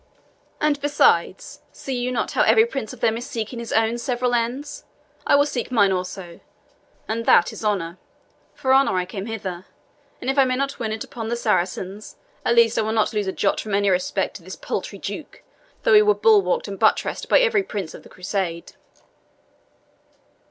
And 0.59 0.81
besides, 0.81 1.61
see 1.71 1.95
you 1.99 2.11
not 2.11 2.31
how 2.31 2.41
every 2.41 2.65
prince 2.65 2.91
of 2.91 3.01
them 3.01 3.17
is 3.17 3.27
seeking 3.27 3.59
his 3.59 3.71
own 3.71 3.99
several 3.99 4.33
ends? 4.33 4.83
I 5.27 5.35
will 5.35 5.45
seek 5.45 5.69
mine 5.69 5.91
also 5.91 6.39
and 7.07 7.27
that 7.27 7.53
is 7.53 7.63
honour. 7.63 7.99
For 8.55 8.73
honour 8.73 8.97
I 8.97 9.05
came 9.05 9.27
hither; 9.27 9.67
and 10.19 10.27
if 10.27 10.39
I 10.39 10.43
may 10.45 10.55
not 10.55 10.79
win 10.79 10.91
it 10.91 11.03
upon 11.03 11.27
the 11.29 11.35
Saracens, 11.35 12.15
at 12.43 12.55
least 12.55 12.79
I 12.79 12.81
will 12.81 12.93
not 12.93 13.13
lose 13.13 13.27
a 13.27 13.31
jot 13.31 13.59
from 13.61 13.75
any 13.75 13.91
respect 13.91 14.35
to 14.37 14.41
this 14.43 14.55
paltry 14.55 14.97
Duke, 14.97 15.43
though 15.83 15.93
he 15.93 16.01
were 16.01 16.15
bulwarked 16.15 16.67
and 16.67 16.79
buttressed 16.79 17.29
by 17.29 17.39
every 17.39 17.61
prince 17.61 17.93
in 17.93 18.01
the 18.01 18.09
Crusade." 18.09 18.73